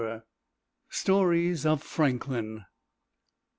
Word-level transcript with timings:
STORIES 0.89 1.63
OF 1.63 1.83
FRANKLIN. 1.83 2.65